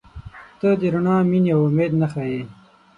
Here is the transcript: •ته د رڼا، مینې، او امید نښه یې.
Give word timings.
•ته 0.59 0.69
د 0.79 0.81
رڼا، 0.93 1.15
مینې، 1.29 1.51
او 1.55 1.59
امید 1.69 1.91
نښه 2.01 2.23
یې. 2.31 2.41